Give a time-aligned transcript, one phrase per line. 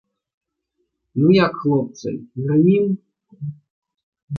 [1.19, 2.09] Ну, як, хлопцы,
[2.43, 2.85] грымім?